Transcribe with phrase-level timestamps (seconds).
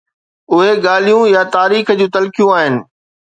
[0.53, 2.73] اهي ڳالهيون يا تاريخ جون تلخيون آهن.